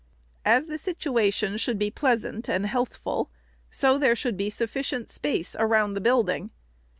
"As 0.45 0.65
the 0.65 0.79
situation 0.79 1.57
should 1.57 1.77
be 1.77 1.91
pleasant 1.91 2.49
and 2.49 2.65
healthful, 2.65 3.29
so 3.69 3.99
there 3.99 4.15
should 4.15 4.35
be 4.35 4.49
sufficient 4.49 5.11
space 5.11 5.55
around 5.59 5.93
the 5.93 6.01
building. 6.01 6.49